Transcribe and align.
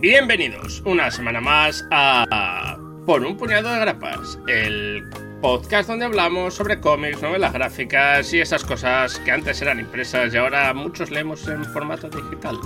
Bienvenidos 0.00 0.82
una 0.84 1.10
semana 1.10 1.40
más 1.40 1.86
a 1.90 2.76
Por 3.06 3.24
un 3.24 3.38
puñado 3.38 3.72
de 3.72 3.80
grapas, 3.80 4.38
el 4.48 5.08
podcast 5.40 5.88
donde 5.88 6.04
hablamos 6.04 6.54
sobre 6.54 6.78
cómics, 6.78 7.22
novelas 7.22 7.54
gráficas 7.54 8.30
y 8.34 8.40
esas 8.40 8.64
cosas 8.64 9.18
que 9.20 9.30
antes 9.30 9.62
eran 9.62 9.80
impresas 9.80 10.34
y 10.34 10.36
ahora 10.36 10.74
muchos 10.74 11.10
leemos 11.10 11.48
en 11.48 11.64
formato 11.64 12.10
digital. 12.10 12.58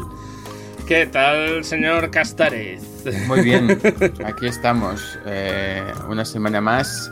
¿Qué 0.87 1.07
tal, 1.07 1.65
señor 1.65 2.11
Castarez? 2.11 2.83
Muy 3.27 3.43
bien, 3.43 3.81
aquí 4.25 4.47
estamos, 4.47 5.19
eh, 5.27 5.83
una 6.09 6.25
semana 6.25 6.61
más 6.61 7.11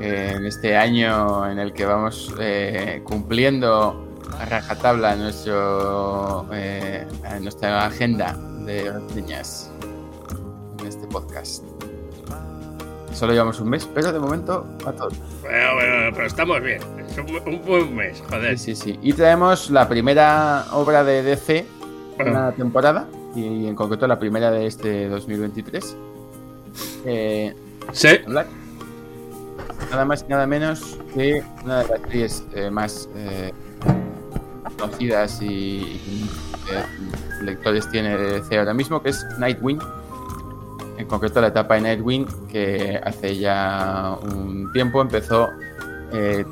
eh, 0.00 0.32
en 0.36 0.44
este 0.44 0.76
año 0.76 1.48
en 1.48 1.58
el 1.58 1.72
que 1.72 1.86
vamos 1.86 2.34
eh, 2.40 3.00
cumpliendo 3.04 4.18
a 4.38 4.44
rajatabla 4.44 5.14
nuestro, 5.16 6.46
nuestra 7.40 7.86
agenda 7.86 8.36
de 8.64 8.92
niñas 9.14 9.70
en 10.80 10.86
este 10.86 11.06
podcast. 11.06 11.64
Solo 13.12 13.32
llevamos 13.32 13.60
un 13.60 13.70
mes, 13.70 13.88
pero 13.94 14.12
de 14.12 14.18
momento 14.18 14.66
va 14.84 14.92
todo. 14.92 15.10
Bueno, 15.42 15.74
bueno, 15.74 16.10
pero 16.14 16.26
estamos 16.26 16.60
bien. 16.60 16.80
Es 17.08 17.16
un, 17.16 17.62
buen 17.64 17.94
mes, 17.94 18.20
joder. 18.28 18.58
Sí, 18.58 18.74
sí, 18.74 18.92
sí. 18.92 18.98
Y 19.02 19.12
traemos 19.12 19.70
la 19.70 19.88
primera 19.88 20.66
obra 20.72 21.04
de 21.04 21.22
DC 21.22 21.64
una 22.18 22.52
temporada, 22.52 23.08
y 23.34 23.66
en 23.66 23.74
concreto 23.74 24.06
la 24.06 24.18
primera 24.18 24.50
de 24.50 24.66
este 24.66 25.08
2023. 25.08 25.96
Eh, 27.04 27.54
sí. 27.92 28.08
Nada 28.26 30.04
más 30.04 30.24
y 30.26 30.30
nada 30.30 30.46
menos 30.46 30.98
que 31.14 31.42
una 31.64 31.80
de 31.80 31.88
las 31.88 32.00
series 32.02 32.44
eh, 32.54 32.70
más 32.70 33.08
eh, 33.14 33.52
conocidas 34.78 35.40
y, 35.42 36.00
lectores 37.42 37.88
tiene 37.90 38.16
DC 38.16 38.58
ahora 38.58 38.72
mismo, 38.72 39.02
que 39.02 39.10
es 39.10 39.24
Nightwing. 39.38 39.78
En 40.96 41.06
concreto 41.06 41.40
la 41.40 41.48
etapa 41.48 41.74
de 41.74 41.82
Nightwing, 41.82 42.26
que 42.48 43.00
hace 43.04 43.36
ya 43.36 44.16
un 44.22 44.72
tiempo 44.72 45.02
empezó 45.02 45.50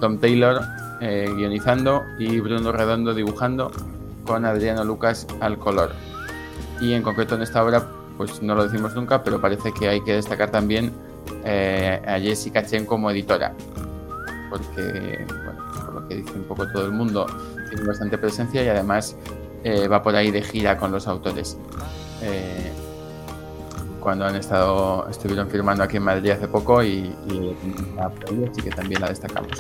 Tom 0.00 0.19
Taylor 0.19 0.60
guionizando 1.00 2.02
y 2.19 2.41
Bruno 2.41 2.72
Redondo 2.72 3.14
dibujando 3.14 3.70
con 4.27 4.45
Adriano 4.45 4.84
Lucas 4.84 5.27
al 5.41 5.59
color. 5.59 5.92
Y 6.81 6.92
en 6.95 7.03
concreto 7.03 7.34
en 7.34 7.42
esta 7.42 7.65
obra, 7.65 7.87
pues 8.17 8.42
no 8.42 8.55
lo 8.55 8.65
decimos 8.65 8.95
nunca, 8.95 9.23
pero 9.23 9.41
parece 9.41 9.73
que 9.73 9.89
hay 9.89 10.01
que 10.03 10.15
destacar 10.15 10.51
también 10.51 10.92
eh, 11.45 12.01
a 12.06 12.19
Jessica 12.19 12.65
Chen 12.65 12.87
como 12.87 13.11
editora. 13.11 13.55
Porque, 14.50 15.25
bueno, 15.28 15.65
por 15.84 15.95
lo 15.95 16.09
que 16.09 16.17
dice 16.17 16.33
un 16.33 16.45
poco 16.45 16.67
todo 16.69 16.87
el 16.87 16.93
mundo, 16.93 17.27
tiene 17.69 17.87
bastante 17.87 18.19
presencia 18.19 18.62
y 18.62 18.69
además 18.69 19.17
eh, 19.65 19.89
va 19.89 20.03
por 20.03 20.15
ahí 20.15 20.31
de 20.31 20.43
gira 20.43 20.77
con 20.77 20.93
los 20.93 21.06
autores. 21.06 21.56
Eh, 22.23 22.70
cuando 24.00 24.27
han 24.27 24.34
estado, 24.34 25.09
estuvieron 25.09 25.48
firmando 25.48 25.84
aquí 25.84 25.97
en 25.97 26.03
Madrid 26.03 26.31
hace 26.31 26.48
poco 26.48 26.83
y, 26.83 27.15
y 27.28 27.56
así 28.00 28.62
que 28.62 28.70
también 28.70 29.00
la 29.00 29.09
destacamos. 29.09 29.59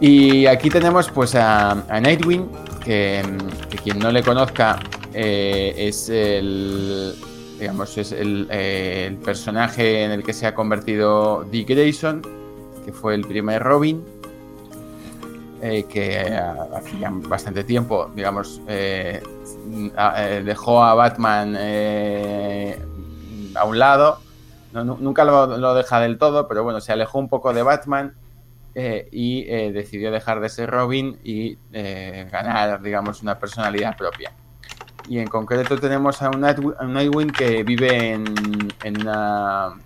Y 0.00 0.46
aquí 0.46 0.68
tenemos 0.68 1.10
pues 1.10 1.34
a, 1.34 1.74
Nightwing, 1.88 2.48
que, 2.86 3.22
quien 3.82 3.98
no 3.98 4.10
le 4.10 4.22
conozca 4.22 4.78
eh, 5.12 5.74
es 5.76 6.08
el 6.08 7.14
digamos 7.58 7.98
es 7.98 8.12
el, 8.12 8.50
el, 8.50 9.16
personaje 9.16 10.04
en 10.04 10.12
el 10.12 10.22
que 10.22 10.32
se 10.32 10.46
ha 10.46 10.54
convertido 10.54 11.44
Dick 11.50 11.68
Grayson, 11.68 12.22
que 12.84 12.92
fue 12.92 13.14
el 13.14 13.26
primer 13.26 13.62
Robin 13.62 14.02
eh, 15.62 15.86
que 15.88 16.18
hacía 16.76 17.10
bastante 17.10 17.64
tiempo, 17.64 18.10
digamos, 18.14 18.60
eh, 18.68 19.22
eh, 19.96 20.42
dejó 20.44 20.84
a 20.84 20.94
Batman 20.94 21.56
a 23.56 23.64
un 23.64 23.78
lado. 23.78 24.18
nunca 24.74 25.24
lo, 25.24 25.74
deja 25.74 25.98
del 26.00 26.18
todo, 26.18 26.46
pero 26.46 26.62
bueno, 26.62 26.82
se 26.82 26.92
alejó 26.92 27.18
un 27.18 27.30
poco 27.30 27.54
de 27.54 27.62
Batman 27.62 28.14
y 29.10 29.44
decidió 29.72 30.10
dejar 30.10 30.40
de 30.40 30.50
ser 30.50 30.70
Robin 30.70 31.18
y 31.24 31.56
ganar, 31.72 32.82
digamos, 32.82 33.22
una 33.22 33.38
personalidad 33.38 33.96
propia. 33.96 34.32
Y 35.08 35.18
en 35.18 35.28
concreto 35.28 35.78
tenemos 35.78 36.20
a 36.20 36.30
un 36.30 36.40
Nightwing 36.40 37.30
que 37.30 37.62
vive 37.62 38.12
en, 38.12 38.24
en 38.82 39.00
una 39.00 39.76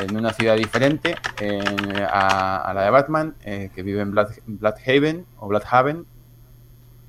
en 0.00 0.16
una 0.16 0.32
ciudad 0.32 0.56
diferente 0.56 1.16
a, 2.10 2.72
la 2.74 2.84
de 2.84 2.90
Batman, 2.90 3.34
eh, 3.44 3.70
que 3.74 3.82
vive 3.82 4.00
en 4.00 4.14
Bloodhaven 4.46 5.26
o 5.38 5.48
Bloodhaven, 5.48 6.06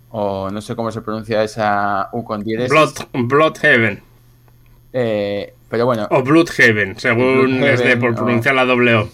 o 0.09 0.49
no 0.49 0.61
sé 0.61 0.75
cómo 0.75 0.91
se 0.91 1.01
pronuncia 1.01 1.43
esa 1.43 2.09
U 2.11 2.23
con 2.23 2.43
10. 2.43 2.69
Blood, 2.69 2.89
Bloodhaven. 3.13 4.01
Eh, 4.93 5.53
pero 5.69 5.85
bueno. 5.85 6.07
O 6.11 6.21
Bloodhaven, 6.21 6.99
según 6.99 7.63
es 7.63 7.83
de 7.83 7.95
por 7.97 8.13
pronunciar 8.15 8.55
la 8.55 8.65
doble 8.65 8.95
O. 8.95 9.09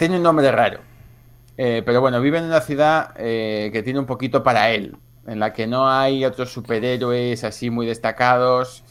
Tiene 0.00 0.16
un 0.16 0.22
nombre 0.22 0.50
raro. 0.50 0.80
Eh, 1.58 1.82
pero 1.84 2.00
bueno, 2.00 2.22
vive 2.22 2.38
en 2.38 2.44
una 2.44 2.62
ciudad 2.62 3.12
que 3.12 3.82
tiene 3.84 3.98
un 3.98 4.06
poquito 4.06 4.42
para 4.42 4.70
él, 4.70 4.96
en 5.26 5.38
la 5.38 5.52
que 5.52 5.66
no 5.66 5.90
hay 5.90 6.24
otros 6.24 6.50
superhéroes 6.50 7.44
así 7.44 7.68
muy 7.68 7.84
destacados 7.84 8.82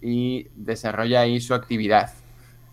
y 0.00 0.46
desarrolla 0.54 1.22
ahí 1.22 1.40
su 1.40 1.54
actividad. 1.54 2.12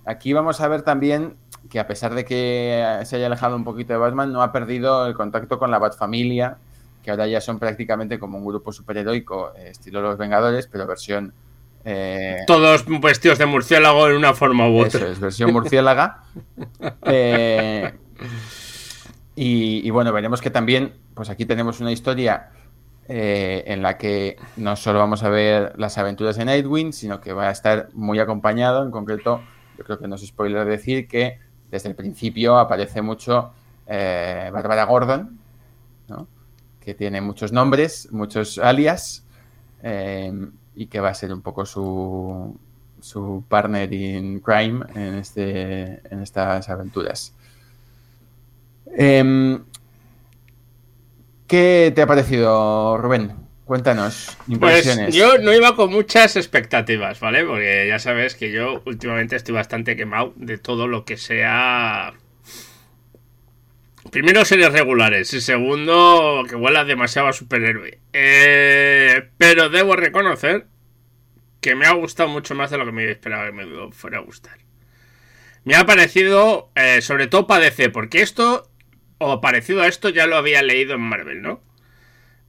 Aquí 0.06 0.32
vamos 0.34 0.62
a 0.62 0.68
ver 0.68 0.84
también 0.84 1.38
que 1.72 1.80
a 1.80 1.88
pesar 1.88 2.14
de 2.14 2.24
que 2.24 3.00
se 3.06 3.16
haya 3.16 3.26
alejado 3.26 3.56
un 3.56 3.64
poquito 3.64 3.94
de 3.94 4.00
Batman, 4.00 4.32
no 4.32 4.44
ha 4.44 4.52
perdido 4.52 5.08
el 5.08 5.16
contacto 5.16 5.58
con 5.58 5.72
la 5.72 5.80
Batfamilia, 5.80 6.60
que 7.02 7.10
ahora 7.10 7.26
ya 7.26 7.42
son 7.42 7.58
prácticamente 7.58 8.20
como 8.20 8.38
un 8.38 8.46
grupo 8.46 8.72
superheroico, 8.72 9.54
eh, 9.56 9.70
estilo 9.70 10.04
Los 10.04 10.20
Vengadores, 10.20 10.68
pero 10.68 10.86
versión... 10.86 11.34
Eh, 11.84 12.38
Todos 12.48 12.86
vestidos 13.02 13.38
de 13.38 13.46
murciélago 13.46 14.08
en 14.08 14.16
una 14.16 14.34
forma 14.34 14.70
u 14.70 14.80
otra. 14.80 15.00
Eso 15.00 15.12
es, 15.12 15.20
versión 15.20 15.54
murciélaga. 15.54 16.24
Eh, 17.04 17.94
y, 19.36 19.88
y, 19.88 19.90
bueno, 19.90 20.14
veremos 20.14 20.42
que 20.42 20.50
también, 20.50 20.94
pues 21.14 21.30
aquí 21.30 21.46
tenemos 21.46 21.80
una 21.80 21.92
historia 21.92 22.52
en 23.08 23.82
la 23.82 23.98
que 23.98 24.38
no 24.56 24.78
solo 24.78 25.00
vamos 25.00 25.24
a 25.24 25.30
ver 25.30 25.74
las 25.78 25.98
aventuras 25.98 26.38
de 26.38 26.46
Nightwing, 26.46 26.94
sino 26.94 27.20
que 27.20 27.34
va 27.34 27.50
a 27.50 27.52
estar 27.52 27.90
muy 27.94 28.20
acompañado, 28.20 28.86
en 28.86 28.92
concreto 28.92 29.42
yo 29.82 29.86
creo 29.86 29.98
que 29.98 30.08
no 30.08 30.14
es 30.14 30.28
spoiler 30.28 30.64
decir 30.66 31.08
que 31.08 31.40
desde 31.72 31.90
el 31.90 31.96
principio 31.96 32.60
aparece 32.60 33.02
mucho 33.02 33.52
eh, 33.88 34.52
Bárbara 34.54 34.84
Gordon, 34.86 35.40
que 36.80 36.94
tiene 36.94 37.20
muchos 37.20 37.52
nombres, 37.52 38.08
muchos 38.12 38.60
alias, 38.60 39.26
eh, 39.82 40.32
y 40.76 40.88
que 40.88 41.00
va 41.00 41.10
a 41.10 41.14
ser 41.14 41.34
un 41.34 41.42
poco 41.42 41.66
su, 41.66 42.58
su 43.00 43.44
partner 43.48 43.92
in 43.94 44.40
crime 44.40 44.86
en, 44.96 45.16
este, 45.16 46.02
en 46.10 46.22
estas 46.22 46.70
aventuras. 46.70 47.34
Em, 48.96 49.64
¿Qué 51.48 51.92
te 51.94 52.02
ha 52.02 52.08
parecido, 52.08 52.98
Rubén? 52.98 53.34
Cuéntanos, 53.66 54.38
pues 54.38 54.50
impresiones. 54.50 55.06
Pues 55.06 55.16
yo 55.16 55.38
no 55.38 55.54
iba 55.54 55.76
con 55.76 55.92
muchas 55.92 56.36
expectativas, 56.36 57.20
¿vale? 57.22 57.46
Porque 57.46 57.88
ya 57.88 58.00
sabes 58.00 58.36
que 58.36 58.52
yo 58.52 58.82
últimamente 58.86 59.38
estoy 59.38 59.56
bastante 59.56 59.96
quemado 59.96 60.34
de 60.36 60.58
todo 60.58 60.88
lo 60.88 61.06
que 61.06 61.16
sea. 61.18 62.14
Primero, 64.12 64.44
series 64.44 64.72
regulares. 64.74 65.34
Y 65.34 65.42
segundo, 65.42 66.44
que 66.48 66.56
huela 66.56 66.84
demasiado 66.84 67.30
a 67.30 67.34
superhéroe. 67.34 68.00
Eh, 68.14 69.30
pero 69.38 69.70
debo 69.70 69.96
reconocer 69.96 70.68
que 71.62 71.76
me 71.76 71.86
ha 71.86 71.94
gustado 71.94 72.28
mucho 72.28 72.54
más 72.54 72.72
de 72.72 72.78
lo 72.78 72.86
que 72.86 72.92
me 72.92 73.10
esperaba 73.10 73.46
que 73.46 73.52
me 73.54 73.92
fuera 73.94 74.18
a 74.18 74.22
gustar. 74.22 74.58
Me 75.64 75.76
ha 75.76 75.86
parecido, 75.86 76.72
eh, 76.76 77.02
sobre 77.02 77.28
todo 77.28 77.48
para 77.48 77.66
DC, 77.66 77.90
porque 77.90 78.22
esto, 78.22 78.70
o 79.20 79.40
parecido 79.42 79.82
a 79.82 79.88
esto, 79.88 80.10
ya 80.10 80.26
lo 80.26 80.36
había 80.36 80.62
leído 80.64 80.96
en 80.96 81.02
Marvel, 81.02 81.42
¿no? 81.42 81.64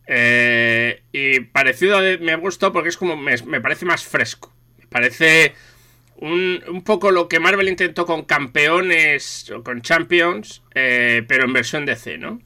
Eh, 0.07 1.05
y 1.13 1.41
parecido 1.41 1.99
a, 1.99 2.03
me 2.21 2.33
ha 2.33 2.37
gustado 2.37 2.73
porque 2.73 2.89
es 2.89 2.97
como 2.97 3.17
me, 3.17 3.39
parece 3.61 3.85
más 3.85 4.05
fresco. 4.05 4.53
Me 4.79 4.87
parece 4.87 5.55
un, 6.17 6.83
poco 6.85 7.11
lo 7.11 7.29
que 7.29 7.41
Marvel 7.41 7.69
intentó 7.69 8.07
con 8.07 8.23
campeones 8.23 9.51
o 9.51 9.63
con 9.63 9.83
champions, 9.83 10.63
eh, 10.75 11.25
pero 11.27 11.45
en 11.45 11.53
versión 11.53 11.87
DC, 11.87 12.19
¿no? 12.19 12.41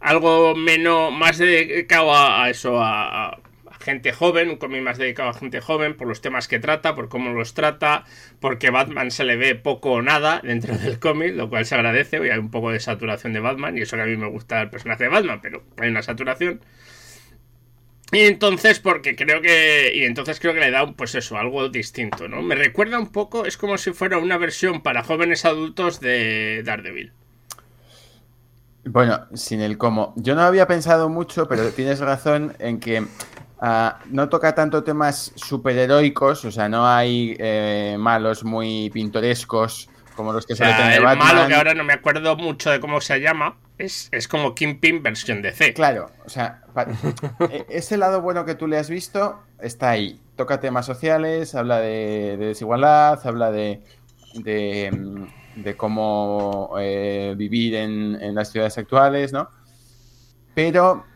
Algo 0.00 0.54
menos, 0.54 1.12
más 1.12 1.38
dedicado 1.38 2.14
a, 2.14 2.48
eso, 2.48 2.80
a, 2.82 3.38
gente 3.80 4.12
joven, 4.12 4.50
un 4.50 4.56
cómic 4.56 4.82
más 4.82 4.98
dedicado 4.98 5.30
a 5.30 5.34
gente 5.34 5.60
joven 5.60 5.96
por 5.96 6.06
los 6.06 6.20
temas 6.20 6.48
que 6.48 6.58
trata, 6.58 6.94
por 6.94 7.08
cómo 7.08 7.32
los 7.32 7.54
trata, 7.54 8.04
porque 8.38 8.70
Batman 8.70 9.10
se 9.10 9.24
le 9.24 9.36
ve 9.36 9.54
poco 9.54 9.92
o 9.92 10.02
nada 10.02 10.40
dentro 10.44 10.76
del 10.76 10.98
cómic, 10.98 11.34
lo 11.34 11.48
cual 11.48 11.66
se 11.66 11.74
agradece, 11.74 12.20
hoy 12.20 12.30
hay 12.30 12.38
un 12.38 12.50
poco 12.50 12.70
de 12.70 12.80
saturación 12.80 13.32
de 13.32 13.40
Batman, 13.40 13.76
y 13.76 13.82
eso 13.82 13.96
que 13.96 14.02
a 14.02 14.06
mí 14.06 14.16
me 14.16 14.28
gusta 14.28 14.62
el 14.62 14.70
personaje 14.70 15.04
de 15.04 15.10
Batman, 15.10 15.40
pero 15.42 15.62
hay 15.78 15.88
una 15.90 16.02
saturación. 16.02 16.60
Y 18.12 18.20
entonces, 18.20 18.80
porque 18.80 19.14
creo 19.14 19.40
que. 19.40 19.92
Y 19.94 20.04
entonces 20.04 20.40
creo 20.40 20.52
que 20.52 20.60
le 20.60 20.70
da, 20.70 20.90
pues 20.92 21.14
eso, 21.14 21.36
algo 21.36 21.68
distinto, 21.68 22.28
¿no? 22.28 22.42
Me 22.42 22.54
recuerda 22.54 22.98
un 22.98 23.12
poco, 23.12 23.46
es 23.46 23.56
como 23.56 23.78
si 23.78 23.92
fuera 23.92 24.18
una 24.18 24.36
versión 24.36 24.82
para 24.82 25.04
jóvenes 25.04 25.44
adultos 25.44 26.00
de 26.00 26.62
Daredevil. 26.64 27.12
Bueno, 28.84 29.26
sin 29.34 29.60
el 29.60 29.78
cómo. 29.78 30.14
Yo 30.16 30.34
no 30.34 30.42
había 30.42 30.66
pensado 30.66 31.08
mucho, 31.08 31.46
pero 31.46 31.70
tienes 31.70 32.00
razón 32.00 32.56
en 32.58 32.80
que 32.80 33.06
ah, 33.60 34.00
no 34.06 34.28
toca 34.28 34.54
tanto 34.54 34.82
temas 34.82 35.32
superheroicos, 35.36 36.44
o 36.44 36.50
sea, 36.50 36.68
no 36.68 36.86
hay 36.88 37.36
eh, 37.38 37.96
malos 37.98 38.42
muy 38.42 38.90
pintorescos 38.90 39.88
como 40.20 40.34
los 40.34 40.44
que 40.44 40.54
se 40.54 40.66
sea, 40.66 40.94
el 40.94 41.02
malo 41.02 41.48
que 41.48 41.54
ahora 41.54 41.72
no 41.72 41.82
me 41.82 41.94
acuerdo 41.94 42.36
mucho 42.36 42.70
de 42.70 42.78
cómo 42.78 43.00
se 43.00 43.18
llama. 43.20 43.56
Es, 43.78 44.10
es 44.12 44.28
como 44.28 44.54
Kingpin 44.54 45.02
versión 45.02 45.40
de 45.40 45.50
C. 45.52 45.72
Claro, 45.72 46.10
o 46.26 46.28
sea, 46.28 46.60
e, 47.50 47.64
ese 47.70 47.96
lado 47.96 48.20
bueno 48.20 48.44
que 48.44 48.54
tú 48.54 48.66
le 48.66 48.76
has 48.76 48.90
visto 48.90 49.40
está 49.62 49.88
ahí. 49.88 50.20
Toca 50.36 50.60
temas 50.60 50.84
sociales, 50.84 51.54
habla 51.54 51.80
de, 51.80 52.36
desigualdad, 52.36 53.18
habla 53.26 53.50
de, 53.50 53.82
de, 54.34 54.90
mm, 54.92 55.70
cómo 55.78 56.74
eh, 56.78 57.32
vivir 57.34 57.76
en, 57.76 58.18
en, 58.20 58.34
las 58.34 58.52
ciudades 58.52 58.76
actuales, 58.76 59.32
¿no? 59.32 59.48
Pero, 60.54 61.06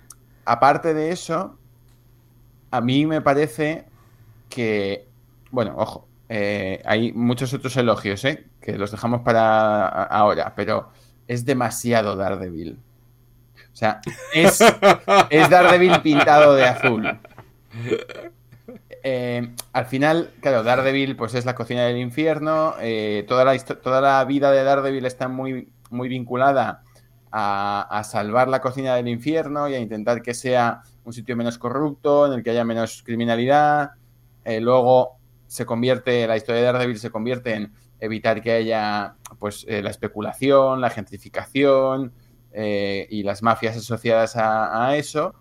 aparte 0.46 0.94
de 0.94 1.10
eso, 1.10 1.58
a 2.70 2.80
mí 2.80 3.04
me 3.04 3.20
parece 3.20 3.84
que, 4.48 5.06
bueno, 5.50 5.74
ojo, 5.76 6.08
eh, 6.28 6.82
hay 6.84 7.12
muchos 7.12 7.52
otros 7.52 7.76
elogios, 7.76 8.24
¿eh? 8.24 8.44
Que 8.64 8.78
los 8.78 8.90
dejamos 8.90 9.20
para 9.20 10.04
ahora, 10.04 10.54
pero 10.56 10.88
es 11.28 11.44
demasiado 11.44 12.16
Daredevil. 12.16 12.78
O 13.70 13.76
sea, 13.76 14.00
es, 14.32 14.58
es 15.28 15.50
Daredevil 15.50 16.00
pintado 16.00 16.54
de 16.54 16.64
azul. 16.64 17.18
Eh, 19.06 19.50
al 19.74 19.84
final, 19.84 20.32
claro, 20.40 20.62
Daredevil 20.62 21.14
pues 21.14 21.34
es 21.34 21.44
la 21.44 21.54
cocina 21.54 21.82
del 21.82 21.98
infierno. 21.98 22.74
Eh, 22.80 23.26
toda, 23.28 23.44
la, 23.44 23.58
toda 23.58 24.00
la 24.00 24.24
vida 24.24 24.50
de 24.50 24.64
Daredevil 24.64 25.04
está 25.04 25.28
muy, 25.28 25.68
muy 25.90 26.08
vinculada 26.08 26.82
a, 27.30 28.02
salvar 28.02 28.48
la 28.48 28.62
cocina 28.62 28.94
del 28.94 29.08
infierno 29.08 29.68
y 29.68 29.74
a 29.74 29.78
intentar 29.78 30.22
que 30.22 30.32
sea 30.32 30.80
un 31.04 31.12
sitio 31.12 31.36
menos 31.36 31.58
corrupto, 31.58 32.26
en 32.26 32.32
el 32.32 32.42
que 32.42 32.48
haya 32.48 32.64
menos 32.64 33.02
criminalidad. 33.02 33.90
Eh, 34.42 34.62
luego 34.62 35.18
se 35.48 35.66
convierte, 35.66 36.26
la 36.26 36.38
historia 36.38 36.62
de 36.62 36.66
Daredevil 36.66 36.98
se 36.98 37.10
convierte 37.10 37.52
en 37.52 37.72
evitar 38.04 38.42
que 38.42 38.52
haya 38.52 39.16
pues 39.38 39.66
la 39.68 39.90
especulación, 39.90 40.80
la 40.80 40.90
gentrificación, 40.90 42.12
eh, 42.56 43.08
y 43.10 43.24
las 43.24 43.42
mafias 43.42 43.76
asociadas 43.76 44.36
a, 44.36 44.96
eso. 44.96 45.34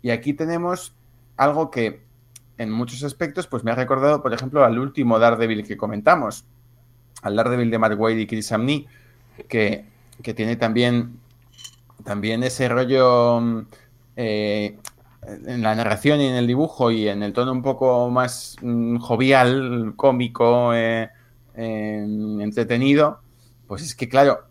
Y 0.00 0.10
aquí 0.10 0.32
tenemos 0.32 0.94
algo 1.36 1.72
que 1.72 2.04
en 2.56 2.70
muchos 2.70 3.02
aspectos 3.02 3.48
pues 3.48 3.64
me 3.64 3.72
ha 3.72 3.74
recordado, 3.74 4.22
por 4.22 4.32
ejemplo, 4.32 4.64
al 4.64 4.78
último 4.78 5.18
Daredevil 5.18 5.66
que 5.66 5.76
comentamos, 5.76 6.44
al 7.22 7.34
Daredevil 7.34 7.68
de 7.68 7.78
Mark 7.78 8.00
Wade 8.00 8.20
y 8.20 8.26
Chris 8.28 8.52
Amney, 8.52 8.86
que, 9.48 9.86
tiene 10.22 10.54
también, 10.54 11.18
también 12.04 12.44
ese 12.44 12.68
rollo 12.68 13.66
eh, 14.14 14.78
en 15.22 15.62
la 15.62 15.74
narración 15.74 16.20
y 16.20 16.26
en 16.26 16.36
el 16.36 16.46
dibujo 16.46 16.92
y 16.92 17.08
en 17.08 17.24
el 17.24 17.32
tono 17.32 17.50
un 17.50 17.62
poco 17.62 18.08
más 18.08 18.56
mm, 18.62 18.98
jovial, 18.98 19.94
cómico, 19.96 20.74
eh, 20.74 21.10
entretenido, 21.62 23.20
pues 23.66 23.82
es 23.82 23.94
que 23.94 24.08
claro, 24.08 24.50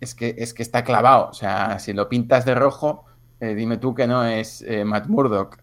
es 0.00 0.14
que, 0.14 0.34
es 0.38 0.54
que 0.54 0.62
está 0.62 0.84
clavado. 0.84 1.28
O 1.28 1.34
sea, 1.34 1.78
si 1.78 1.92
lo 1.92 2.08
pintas 2.08 2.44
de 2.44 2.54
rojo, 2.54 3.04
eh, 3.40 3.54
dime 3.54 3.78
tú 3.78 3.94
que 3.94 4.06
no 4.06 4.24
es 4.24 4.62
eh, 4.62 4.84
Matt 4.84 5.06
Murdock. 5.06 5.58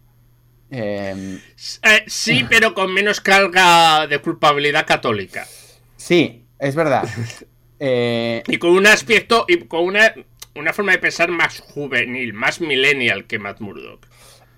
Em, 0.70 1.40
eh, 1.84 2.04
sí, 2.08 2.46
pero 2.50 2.74
con 2.74 2.94
menos 2.94 3.22
carga 3.22 4.08
de 4.08 4.20
culpabilidad 4.20 4.86
católica. 4.86 5.48
Sí, 5.96 6.46
es 6.60 6.76
verdad. 6.76 7.08
y 7.80 8.58
con 8.58 8.72
un 8.72 8.88
aspecto 8.88 9.46
y 9.48 9.66
con 9.66 9.86
una, 9.86 10.14
una 10.56 10.74
forma 10.74 10.92
de 10.92 11.00
pensar 11.00 11.32
más 11.32 11.60
juvenil, 11.60 12.34
más 12.34 12.62
millennial 12.62 13.26
que 13.26 13.40
Matt 13.40 13.60
Murdock. 13.60 14.08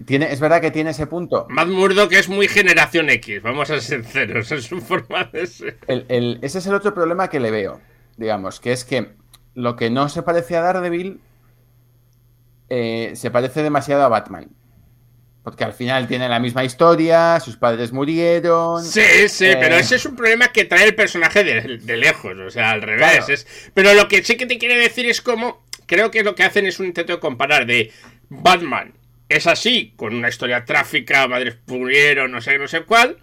Tiene, 0.05 0.31
es 0.31 0.39
verdad 0.39 0.59
que 0.59 0.71
tiene 0.71 0.89
ese 0.89 1.07
punto. 1.07 1.45
Matt 1.49 1.67
Murdock 1.67 2.11
es 2.13 2.27
muy 2.27 2.47
generación 2.47 3.09
X, 3.09 3.41
vamos 3.41 3.69
a 3.69 3.79
ser 3.79 4.03
sinceros, 4.03 4.51
es 4.51 4.65
su 4.65 4.81
forma 4.81 5.25
de 5.25 5.47
ser. 5.47 5.77
ese 5.87 6.57
es 6.57 6.67
el 6.67 6.73
otro 6.73 6.93
problema 6.93 7.29
que 7.29 7.39
le 7.39 7.51
veo, 7.51 7.79
digamos, 8.17 8.59
que 8.59 8.71
es 8.71 8.83
que 8.83 9.13
lo 9.53 9.75
que 9.75 9.89
no 9.89 10.09
se 10.09 10.23
parece 10.23 10.57
a 10.57 10.61
Daredevil 10.61 11.21
eh, 12.69 13.11
se 13.15 13.31
parece 13.31 13.63
demasiado 13.63 14.03
a 14.03 14.09
Batman. 14.09 14.49
Porque 15.43 15.65
al 15.65 15.73
final 15.73 16.07
tiene 16.07 16.29
la 16.29 16.39
misma 16.39 16.63
historia, 16.63 17.37
sus 17.41 17.57
padres 17.57 17.91
murieron. 17.91 18.81
Sí, 18.83 19.27
sí, 19.27 19.47
eh, 19.47 19.57
pero 19.59 19.75
ese 19.75 19.97
es 19.97 20.05
un 20.05 20.15
problema 20.15 20.47
que 20.47 20.63
trae 20.63 20.85
el 20.85 20.95
personaje 20.95 21.43
de, 21.43 21.97
lejos, 21.97 22.37
o 22.39 22.49
sea, 22.49 22.71
al 22.71 22.81
revés. 22.81 23.45
pero 23.73 23.93
lo 23.93 24.07
que 24.07 24.23
sí 24.23 24.37
que 24.37 24.45
te 24.45 24.57
quiere 24.57 24.77
decir 24.77 25.05
es 25.05 25.21
como. 25.21 25.61
Creo 25.85 26.11
que 26.11 26.23
lo 26.23 26.33
que 26.33 26.43
hacen 26.43 26.65
es 26.65 26.79
un 26.79 26.85
intento 26.85 27.11
de 27.11 27.19
comparar 27.19 27.65
de 27.65 27.91
Batman. 28.29 28.93
Es 29.33 29.47
así, 29.47 29.93
con 29.95 30.13
una 30.13 30.29
historia 30.29 30.63
tráfica, 30.63 31.27
madres 31.27 31.57
murieron, 31.65 32.31
no 32.31 32.39
sé, 32.39 32.59
no 32.59 32.67
sé 32.67 32.81
cuál. 32.81 33.17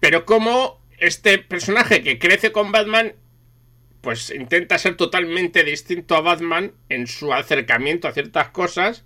Pero 0.00 0.24
como 0.24 0.82
este 0.98 1.38
personaje 1.38 2.02
que 2.02 2.18
crece 2.18 2.50
con 2.50 2.72
Batman 2.72 3.14
pues 4.00 4.30
intenta 4.30 4.78
ser 4.78 4.96
totalmente 4.96 5.64
distinto 5.64 6.14
a 6.14 6.20
Batman 6.20 6.72
en 6.90 7.06
su 7.06 7.32
acercamiento 7.32 8.06
a 8.06 8.12
ciertas 8.12 8.50
cosas, 8.50 9.04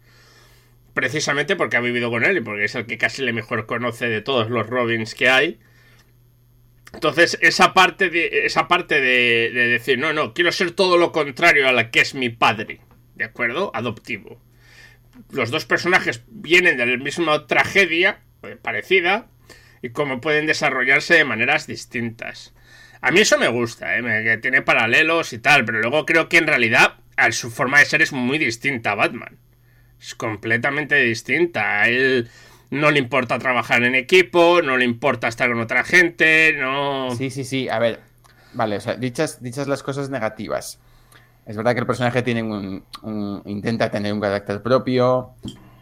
precisamente 0.93 1.55
porque 1.55 1.77
ha 1.77 1.81
vivido 1.81 2.11
con 2.11 2.25
él 2.25 2.39
y 2.39 2.41
porque 2.41 2.65
es 2.65 2.75
el 2.75 2.85
que 2.85 2.99
casi 2.99 3.23
le 3.23 3.33
mejor 3.33 3.67
conoce 3.67 4.09
de 4.09 4.21
todos 4.21 4.51
los 4.51 4.67
Robins 4.67 5.15
que 5.15 5.29
hay. 5.29 5.61
Entonces, 6.93 7.39
esa 7.43 7.75
parte 7.75 8.11
de, 8.11 8.47
esa 8.47 8.67
parte 8.67 9.01
de, 9.01 9.51
decir, 9.53 9.99
no, 9.99 10.13
no, 10.13 10.35
quiero 10.35 10.51
ser 10.51 10.73
todo 10.73 10.99
lo 10.99 11.13
contrario 11.13 11.69
a 11.69 11.73
la 11.73 11.91
que 11.91 12.01
es 12.01 12.15
mi 12.15 12.31
padre, 12.31 12.81
¿de 13.15 13.25
acuerdo? 13.25 13.71
Adoptivo. 13.75 14.41
Los 15.31 15.51
dos 15.51 15.65
personajes 15.65 16.23
vienen 16.29 16.77
de 16.77 16.87
la 16.87 16.97
misma 16.97 17.47
tragedia, 17.47 18.21
eh, 18.43 18.57
parecida, 18.61 19.27
y 19.83 19.91
cómo 19.91 20.21
pueden 20.21 20.47
desarrollarse 20.47 21.15
de 21.15 21.25
maneras 21.25 21.67
distintas. 21.67 22.55
A 23.01 23.11
mí 23.11 23.21
eso 23.21 23.39
me 23.39 23.49
gusta, 23.49 23.97
¿eh? 23.97 24.03
que 24.25 24.39
tiene 24.39 24.63
paralelos 24.63 25.33
y 25.33 25.39
tal, 25.39 25.65
pero 25.65 25.81
luego 25.81 26.05
creo 26.05 26.29
que 26.29 26.39
en 26.39 26.47
realidad 26.47 26.95
su 27.31 27.51
forma 27.51 27.79
de 27.79 27.87
ser 27.87 28.03
es 28.03 28.13
muy 28.13 28.39
distinta 28.39 28.93
a 28.93 28.95
Batman. 28.95 29.39
Es 30.01 30.15
completamente 30.15 30.97
distinta. 30.97 31.83
A 31.83 31.89
él 31.89 32.29
no 32.71 32.91
le 32.91 32.99
importa 32.99 33.39
trabajar 33.39 33.83
en 33.83 33.95
equipo, 33.95 34.63
no 34.63 34.77
le 34.77 34.85
importa 34.85 35.29
estar 35.29 35.51
con 35.51 35.61
otra 35.61 35.85
gente, 35.85 36.55
no... 36.59 37.15
Sí, 37.17 37.31
sí, 37.31 37.45
sí. 37.45 37.69
A 37.69 37.79
ver, 37.79 38.01
vale, 38.53 38.77
o 38.77 38.81
sea, 38.81 38.95
dichas, 38.95 39.43
dichas 39.43 39.69
las 39.69 39.83
cosas 39.83 40.11
negativas. 40.11 40.81
Es 41.49 41.57
verdad 41.57 41.73
que 41.73 41.81
el 41.81 41.87
personaje 41.87 42.21
tiene 42.21 42.43
un, 42.43 43.43
intenta 43.47 43.91
tener 43.91 44.13
un 44.13 44.21
carácter 44.21 44.63
propio, 44.63 45.31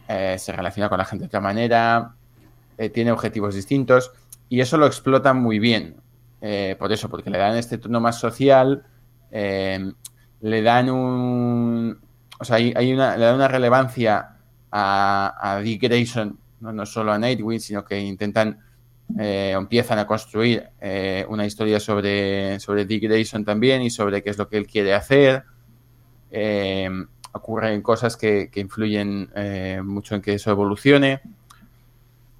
eh, 0.07 0.37
se 0.39 0.53
relaciona 0.53 0.87
con 0.87 0.97
la 0.97 1.03
gente 1.03 1.23
de 1.23 1.27
otra 1.27 1.41
manera, 1.41 2.15
eh, 2.77 2.87
tiene 2.87 3.11
objetivos 3.11 3.53
distintos 3.53 4.13
y 4.47 4.61
eso 4.61 4.77
lo 4.77 4.87
explota 4.87 5.33
muy 5.33 5.59
bien. 5.59 5.97
Eh, 6.39 6.77
por 6.79 6.89
eso, 6.93 7.09
porque 7.09 7.29
le 7.29 7.37
dan 7.37 7.57
este 7.57 7.77
tono 7.79 7.99
más 7.99 8.17
social, 8.17 8.85
le 9.29 10.61
dan 10.61 10.89
un... 10.89 11.99
O 12.39 12.45
sea, 12.45 12.55
hay, 12.55 12.93
una, 12.93 13.17
le 13.17 13.25
dan 13.25 13.35
una 13.35 13.49
relevancia 13.49 14.37
a, 14.71 15.59
Dick 15.61 15.81
Grayson, 15.81 16.39
no, 16.61 16.85
solo 16.85 17.11
a 17.11 17.17
Nightwing, 17.19 17.59
sino 17.59 17.83
que 17.83 17.99
intentan, 17.99 18.57
empiezan 19.17 19.99
a 19.99 20.07
construir 20.07 20.69
una 21.27 21.45
historia 21.45 21.81
sobre, 21.81 22.57
sobre 22.61 22.85
Dick 22.85 23.03
Grayson 23.03 23.43
también 23.43 23.81
y 23.81 23.89
sobre 23.89 24.23
qué 24.23 24.29
es 24.29 24.37
lo 24.37 24.47
que 24.47 24.55
él 24.55 24.65
quiere 24.65 24.93
hacer. 24.93 25.43
Ocurren 27.31 27.81
cosas 27.81 28.17
que, 28.17 28.49
influyen 28.55 29.29
mucho 29.83 30.15
en 30.15 30.21
que 30.21 30.33
eso 30.33 30.51
evolucione. 30.51 31.21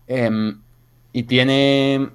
y 0.08 1.24
tiene 1.24 2.12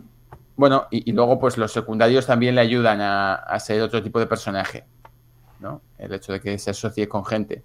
bueno, 0.56 0.86
y, 0.90 1.10
luego 1.12 1.38
pues 1.38 1.56
los 1.56 1.72
secundarios 1.72 2.26
también 2.26 2.54
le 2.54 2.60
ayudan 2.60 3.00
a, 3.00 3.58
ser 3.58 3.80
otro 3.82 4.02
tipo 4.02 4.20
de 4.20 4.26
personaje, 4.26 4.84
¿no? 5.60 5.80
El 5.98 6.12
hecho 6.12 6.32
de 6.32 6.40
que 6.40 6.58
se 6.58 6.70
asocie 6.70 7.08
con 7.08 7.24
gente. 7.24 7.62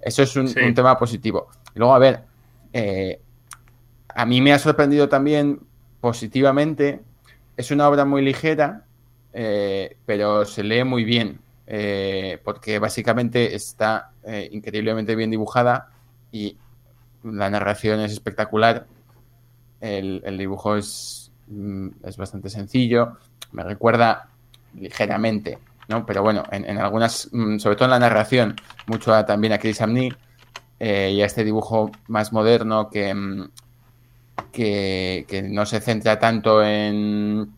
Eso 0.00 0.22
es 0.22 0.34
un, 0.36 0.52
tema 0.74 0.98
positivo. 0.98 1.48
Y 1.74 1.78
luego, 1.78 1.94
a 1.94 1.98
ver, 1.98 2.24
eh, 2.72 3.20
a 4.08 4.24
mí 4.26 4.40
me 4.40 4.52
ha 4.52 4.58
sorprendido 4.58 5.08
también 5.08 5.60
positivamente. 6.00 7.02
Es 7.56 7.70
una 7.70 7.88
obra 7.88 8.04
muy 8.04 8.22
ligera, 8.22 8.84
eh, 9.32 9.96
pero 10.06 10.44
se 10.44 10.64
lee 10.64 10.84
muy 10.84 11.04
bien, 11.04 11.40
eh, 11.68 12.40
porque 12.42 12.78
básicamente 12.78 13.54
está 13.54 14.12
increíblemente 14.50 15.14
bien 15.14 15.30
dibujada 15.30 15.90
y 16.32 16.56
la 17.22 17.48
narración 17.50 18.00
es 18.00 18.12
espectacular. 18.12 18.86
el 19.80 20.38
dibujo 20.38 20.76
es 20.76 21.28
Mm, 21.50 21.88
es 22.04 22.16
bastante 22.16 22.50
sencillo, 22.50 23.16
me 23.52 23.62
recuerda 23.62 24.28
ligeramente, 24.74 25.58
¿no? 25.88 26.04
Pero 26.04 26.22
bueno, 26.22 26.42
en, 26.50 26.78
algunas, 26.78 27.28
mm, 27.32 27.58
sobre 27.58 27.76
todo 27.76 27.86
en 27.86 27.92
la 27.92 27.98
narración, 27.98 28.56
mucho 28.86 29.12
también 29.24 29.52
a 29.54 29.58
Chris 29.58 29.80
Amney. 29.80 30.12
eh, 30.80 31.10
y 31.12 31.22
a 31.22 31.26
este 31.26 31.42
dibujo 31.44 31.90
más 32.06 32.32
moderno 32.32 32.88
que, 32.90 33.12
mm, 33.12 33.50
que, 34.52 35.26
que 35.28 35.42
no 35.42 35.66
se 35.66 35.80
centra 35.80 36.18
tanto 36.20 36.62
en, 36.62 37.52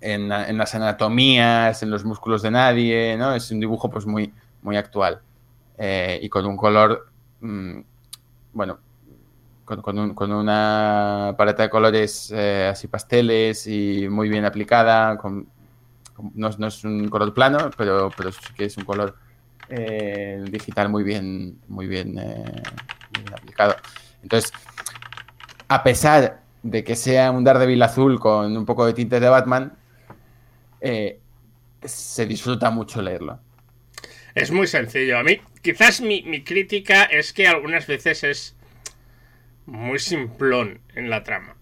en, 0.00 0.30
en, 0.30 0.58
las 0.58 0.74
anatomías, 0.74 1.82
en 1.82 1.90
los 1.90 2.04
músculos 2.04 2.42
de 2.42 2.50
nadie, 2.50 3.16
¿no? 3.16 3.34
Es 3.34 3.50
un 3.50 3.60
dibujo 3.60 3.90
pues 3.90 4.06
muy, 4.06 4.32
muy 4.62 4.76
actual 4.76 5.20
eh, 5.78 6.18
y 6.22 6.28
con 6.28 6.46
un 6.46 6.56
color, 6.56 7.08
mmm, 7.40 7.80
bueno, 8.52 8.78
con, 9.64 9.82
con, 9.82 9.98
un, 9.98 10.14
con, 10.14 10.32
una 10.32 11.34
paleta 11.36 11.64
de 11.64 11.70
colores 11.70 12.32
eh, 12.34 12.68
así 12.70 12.88
pasteles 12.88 13.66
y 13.66 14.08
muy 14.08 14.28
bien 14.28 14.44
aplicada, 14.44 15.16
con, 15.18 15.46
no, 16.34 16.50
no, 16.56 16.66
es 16.66 16.84
un 16.84 17.08
color 17.08 17.34
plano, 17.34 17.70
pero, 17.76 18.10
pero 18.16 18.32
sí 18.32 18.40
que 18.56 18.66
es 18.66 18.76
un 18.76 18.84
color 18.84 19.16
eh, 19.68 20.44
digital 20.50 20.88
muy 20.88 21.02
bien, 21.02 21.58
muy 21.68 21.86
bien, 21.86 22.18
eh, 22.18 22.62
bien, 23.10 23.34
aplicado. 23.34 23.76
Entonces, 24.22 24.52
a 25.68 25.82
pesar 25.82 26.40
de 26.62 26.84
que 26.84 26.96
sea 26.96 27.30
un 27.30 27.44
Daredevil 27.44 27.82
azul 27.82 28.18
con 28.18 28.56
un 28.56 28.64
poco 28.64 28.86
de 28.86 28.92
tintes 28.92 29.20
de 29.20 29.28
Batman, 29.28 29.72
eh, 30.80 31.20
se 31.84 32.26
disfruta 32.26 32.70
mucho 32.70 33.02
leerlo. 33.02 33.40
Es 34.34 34.50
muy 34.50 34.66
sencillo. 34.66 35.18
A 35.18 35.22
mí, 35.22 35.40
quizás 35.62 36.00
mi, 36.00 36.22
mi, 36.22 36.44
crítica 36.44 37.04
es 37.04 37.32
que 37.32 37.48
algunas 37.48 37.86
veces 37.86 38.22
es 38.22 38.56
muy 39.64 39.98
simplón 39.98 40.80
en 40.94 41.08
la 41.08 41.22
trama. 41.24 41.56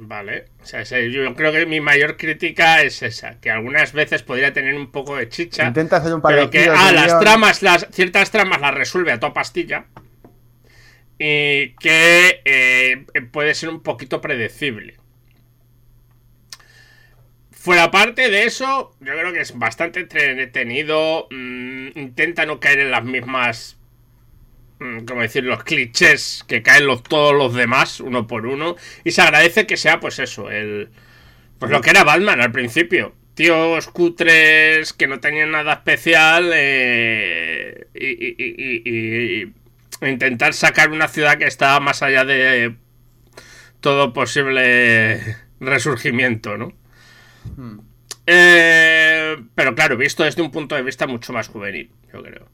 ¿Vale? 0.00 0.46
O 0.62 0.64
sea, 0.64 0.82
yo 0.84 1.34
creo 1.34 1.50
que 1.50 1.66
mi 1.66 1.80
mayor 1.80 2.16
crítica 2.16 2.82
es 2.82 3.02
esa, 3.02 3.40
que 3.40 3.50
algunas 3.50 3.92
veces 3.92 4.22
podría 4.22 4.52
tener 4.52 4.74
un 4.74 4.92
poco 4.92 5.16
de 5.16 5.28
chicha. 5.28 5.66
Intenta 5.66 5.96
hacer 5.96 6.14
un 6.14 6.20
par 6.20 6.34
pero 6.34 6.50
que 6.50 6.68
ah, 6.70 6.92
las 6.92 7.18
tramas, 7.18 7.62
las 7.62 7.88
ciertas 7.90 8.30
tramas 8.30 8.60
las 8.60 8.74
resuelve 8.74 9.10
a 9.10 9.18
toda 9.18 9.32
pastilla. 9.32 9.86
Y 11.18 11.70
que 11.80 12.42
eh, 12.44 13.06
puede 13.32 13.54
ser 13.54 13.70
un 13.70 13.82
poquito 13.82 14.20
predecible. 14.20 14.97
Fuera 17.60 17.90
parte 17.90 18.30
de 18.30 18.44
eso, 18.44 18.94
yo 19.00 19.12
creo 19.14 19.32
que 19.32 19.40
es 19.40 19.58
bastante 19.58 20.00
entretenido. 20.00 21.26
Mm, 21.30 21.88
intenta 21.96 22.46
no 22.46 22.60
caer 22.60 22.78
en 22.78 22.92
las 22.92 23.04
mismas. 23.04 23.76
Mm, 24.78 25.00
como 25.04 25.22
decir, 25.22 25.42
los 25.42 25.64
clichés 25.64 26.44
que 26.46 26.62
caen 26.62 26.86
los, 26.86 27.02
todos 27.02 27.34
los 27.34 27.54
demás, 27.54 27.98
uno 27.98 28.28
por 28.28 28.46
uno. 28.46 28.76
Y 29.02 29.10
se 29.10 29.22
agradece 29.22 29.66
que 29.66 29.76
sea, 29.76 29.98
pues 29.98 30.20
eso, 30.20 30.50
el. 30.50 30.90
Pues 31.58 31.72
lo 31.72 31.80
que 31.80 31.90
era 31.90 32.04
Batman 32.04 32.40
al 32.40 32.52
principio. 32.52 33.14
Tíos 33.34 33.88
cutres 33.88 34.92
que 34.92 35.08
no 35.08 35.18
tenían 35.18 35.50
nada 35.50 35.72
especial. 35.74 36.52
Eh, 36.54 37.88
y, 37.92 38.88
y, 38.88 39.52
intentar 40.02 40.54
sacar 40.54 40.92
una 40.92 41.08
ciudad 41.08 41.38
que 41.38 41.46
está 41.46 41.80
más 41.80 42.02
allá 42.04 42.24
de 42.24 42.76
todo 43.80 44.12
posible 44.12 45.36
resurgimiento, 45.60 46.56
¿no? 46.56 46.72
Hmm. 47.56 47.80
Eh, 48.26 49.36
pero 49.54 49.74
claro, 49.74 49.96
visto 49.96 50.24
desde 50.24 50.42
un 50.42 50.50
punto 50.50 50.74
de 50.74 50.82
vista 50.82 51.06
mucho 51.06 51.32
más 51.32 51.48
juvenil, 51.48 51.90
yo 52.12 52.22
creo. 52.22 52.48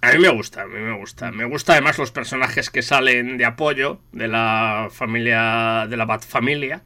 A 0.00 0.12
mí 0.12 0.18
me 0.18 0.28
gusta, 0.28 0.62
a 0.62 0.66
mí 0.66 0.78
me 0.78 0.96
gusta. 0.98 1.32
Me 1.32 1.44
gusta 1.44 1.72
además 1.72 1.98
los 1.98 2.12
personajes 2.12 2.68
que 2.70 2.82
salen 2.82 3.38
de 3.38 3.44
apoyo 3.46 4.00
de 4.12 4.28
la 4.28 4.88
familia, 4.90 5.86
de 5.88 5.96
la 5.96 6.04
Bat 6.04 6.24
Familia, 6.24 6.82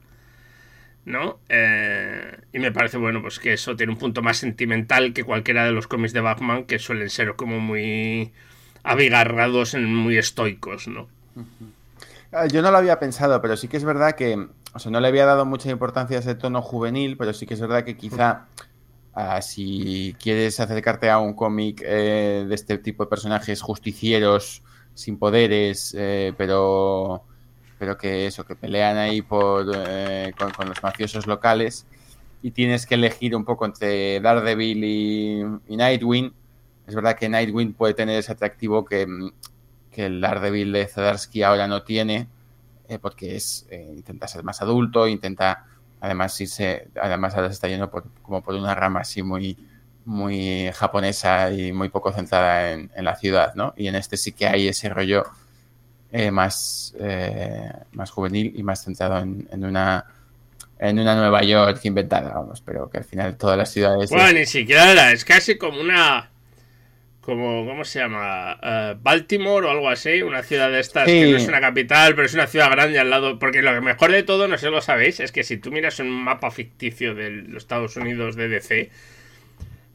¿no? 1.05 1.41
Eh, 1.49 2.37
y 2.53 2.59
me 2.61 2.71
parece, 2.71 2.97
bueno, 2.97 3.21
pues 3.21 3.41
que 3.41 3.53
eso 3.53 3.75
tiene 3.75 3.93
un 3.93 3.99
punto 3.99 4.23
más 4.23 4.37
sentimental 4.37 5.13
que 5.13 5.25
cualquiera 5.25 5.65
de 5.65 5.73
los 5.73 5.89
cómics 5.89 6.13
de 6.13 6.21
Batman, 6.21 6.65
que 6.65 6.79
suelen 6.79 7.11
ser 7.11 7.35
como 7.35 7.59
muy 7.59 8.33
abigarrados, 8.85 9.75
muy 9.75 10.17
estoicos, 10.17 10.87
¿no? 10.87 11.09
Yo 12.51 12.61
no 12.61 12.71
lo 12.71 12.79
había 12.79 12.99
pensado, 12.99 13.41
pero 13.41 13.57
sí 13.57 13.69
que 13.69 13.79
es 13.79 13.85
verdad 13.85 14.13
que 14.13 14.49
o 14.75 14.79
sea, 14.79 14.93
no 14.93 15.01
le 15.01 15.09
había 15.09 15.27
dado 15.27 15.47
mucha 15.47 15.71
importancia 15.71 16.19
a 16.19 16.21
ese 16.21 16.35
tono 16.35 16.63
juvenil, 16.63 17.17
pero 17.17 17.33
sí 17.33 17.47
que 17.47 17.55
es 17.55 17.61
verdad 17.61 17.85
que 17.85 17.97
quizá 17.97 18.47
uh, 19.17 19.41
si 19.41 20.15
quieres 20.21 20.61
acercarte 20.61 21.11
a 21.11 21.19
un 21.19 21.35
cómic 21.35 21.83
eh, 21.85 22.45
de 22.47 22.55
este 22.55 22.79
tipo 22.79 23.05
de 23.05 23.11
personajes 23.11 23.63
justicieros, 23.63 24.63
sin 24.95 25.19
poderes, 25.19 25.95
eh, 25.99 26.35
pero, 26.37 27.23
pero 27.79 27.97
que 27.97 28.27
eso, 28.27 28.45
que 28.45 28.57
pelean 28.57 28.99
ahí 28.99 29.23
por, 29.23 29.67
eh, 29.75 30.33
con, 30.39 30.51
con, 30.53 30.69
los 30.69 30.83
mafiosos 30.83 31.27
locales 31.27 31.87
y 32.43 32.51
tienes 32.51 32.87
que 32.87 32.97
elegir 32.97 33.35
un 33.35 33.45
poco 33.45 33.65
entre 33.65 34.21
Daredevil 34.21 34.85
y, 34.85 35.41
y 35.69 35.77
Nightwing, 35.77 36.33
es 36.87 36.95
verdad 36.95 37.17
que 37.17 37.29
Nightwing 37.29 37.73
puede 37.73 37.95
tener 37.95 38.19
ese 38.19 38.33
atractivo 38.33 38.85
que, 38.85 39.07
que 39.99 40.07
el 40.07 40.21
Daredevil 40.21 40.71
de 40.71 40.87
Zadarsky 40.87 41.43
ahora 41.43 41.67
no 41.67 41.83
tiene 41.83 42.29
eh, 42.89 43.01
porque 43.01 43.35
es 43.35 43.67
eh, 43.69 43.85
intenta 43.97 44.29
ser 44.29 44.45
más 44.45 44.63
adulto, 44.63 45.09
intenta 45.09 45.65
además 46.01 46.41
irse, 46.41 46.87
además 47.03 47.35
ahora 47.35 47.49
se 47.49 47.55
está 47.55 47.67
yendo 47.67 47.91
por, 47.91 48.05
como 48.23 48.41
por 48.41 48.55
una 48.55 48.77
rama 48.77 49.01
así 49.01 49.25
muy, 49.25 49.59
muy 50.05 50.71
japonesa 50.73 51.51
y 51.51 51.73
muy 51.73 51.89
poco 51.89 52.13
centrada 52.13 52.71
en, 52.71 52.93
en, 52.95 53.05
la 53.05 53.17
ciudad, 53.17 53.57
¿no? 53.57 53.75
Y 53.77 53.89
en 53.89 53.97
este 53.97 54.17
sí 54.17 54.31
que 54.31 54.47
hay 54.47 54.69
ese 54.69 54.89
rollo 54.89 55.25
eh, 56.13 56.31
más, 56.31 56.95
más 57.91 58.11
juvenil 58.13 58.53
y 58.55 58.63
más 58.63 58.85
centrado 58.85 59.19
en, 59.19 59.49
en, 59.51 59.65
una 59.65 60.05
en 60.79 61.01
una 61.01 61.17
Nueva 61.17 61.43
York 61.43 61.81
inventada, 61.83 62.35
vamos, 62.35 62.61
pero 62.61 62.89
que 62.89 62.99
al 62.99 63.05
final 63.05 63.37
todas 63.37 63.59
las 63.59 63.73
ciudades... 63.73 64.11
Bueno, 64.11 64.29
es... 64.29 64.35
ni 64.35 64.47
siquiera, 64.47 65.11
es 65.11 65.25
casi 65.25 65.59
como 65.59 65.81
una 65.81 66.31
como, 67.21 67.67
¿cómo 67.67 67.85
se 67.85 67.99
llama? 67.99 68.59
Uh, 68.63 68.99
Baltimore 69.03 69.67
o 69.67 69.71
algo 69.71 69.89
así, 69.91 70.23
una 70.23 70.43
ciudad 70.43 70.71
de 70.71 70.81
estas 70.81 71.07
sí. 71.07 71.13
que 71.13 71.31
no 71.31 71.37
es 71.37 71.47
una 71.47 71.61
capital, 71.61 72.15
pero 72.15 72.27
es 72.27 72.35
una 72.35 72.47
ciudad 72.47 72.71
grande 72.71 72.99
al 72.99 73.11
lado. 73.11 73.39
Porque 73.39 73.61
lo 73.61 73.83
mejor 73.83 74.13
de 74.13 74.23
todo, 74.23 74.49
no 74.49 74.57
sé 74.57 74.71
lo 74.71 74.81
sabéis, 74.81 75.21
es 75.21 75.31
que 75.31 75.45
si 75.45 75.59
tú 75.59 75.71
miras 75.71 75.99
un 75.99 76.11
mapa 76.11 76.51
ficticio 76.51 77.15
de 77.15 77.31
los 77.31 77.63
Estados 77.63 77.97
Unidos 77.97 78.35
de 78.35 78.49
DC, 78.49 78.91